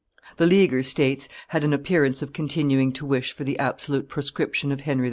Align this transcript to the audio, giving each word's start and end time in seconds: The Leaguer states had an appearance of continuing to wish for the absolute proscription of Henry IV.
The 0.37 0.47
Leaguer 0.47 0.81
states 0.81 1.29
had 1.49 1.63
an 1.63 1.73
appearance 1.73 2.23
of 2.23 2.33
continuing 2.33 2.91
to 2.93 3.05
wish 3.05 3.33
for 3.33 3.43
the 3.43 3.59
absolute 3.59 4.09
proscription 4.09 4.71
of 4.71 4.79
Henry 4.79 4.93
IV. 4.93 4.99